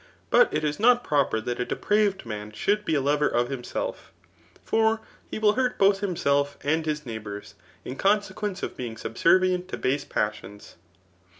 [0.31, 4.11] But it is not proper that a depraved man should be a lover of himself;
[4.63, 7.53] for he will hurt both hiflMelf and lus neighbours,
[7.85, 10.75] in consequence of bdhg subservient to base passions.